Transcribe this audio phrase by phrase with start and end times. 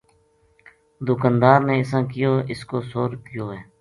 [1.07, 3.61] دُکاندار نے اِساں کہیو اِس کو سو رُپیو ہے